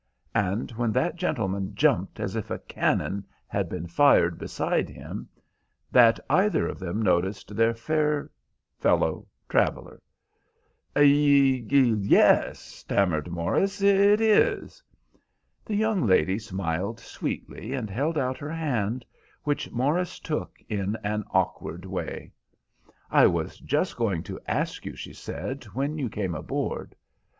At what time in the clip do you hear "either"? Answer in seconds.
6.27-6.67